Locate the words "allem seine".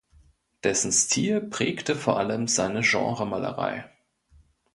2.17-2.81